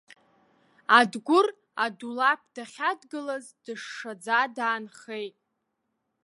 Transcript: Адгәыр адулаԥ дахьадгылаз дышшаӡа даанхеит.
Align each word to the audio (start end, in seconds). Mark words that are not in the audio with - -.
Адгәыр 0.97 1.47
адулаԥ 1.85 2.41
дахьадгылаз 2.55 3.45
дышшаӡа 3.63 4.39
даанхеит. 4.55 5.35